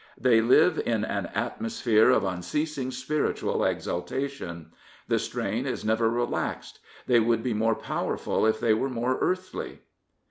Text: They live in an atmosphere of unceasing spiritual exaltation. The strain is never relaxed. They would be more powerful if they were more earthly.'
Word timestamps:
They 0.17 0.41
live 0.41 0.81
in 0.83 1.05
an 1.05 1.27
atmosphere 1.27 2.09
of 2.09 2.23
unceasing 2.23 2.89
spiritual 2.89 3.63
exaltation. 3.63 4.71
The 5.07 5.19
strain 5.19 5.67
is 5.67 5.85
never 5.85 6.09
relaxed. 6.09 6.79
They 7.05 7.19
would 7.19 7.43
be 7.43 7.53
more 7.53 7.75
powerful 7.75 8.47
if 8.47 8.59
they 8.59 8.73
were 8.73 8.89
more 8.89 9.19
earthly.' 9.21 9.81